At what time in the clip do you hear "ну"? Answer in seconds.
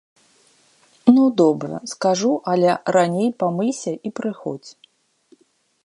1.17-1.23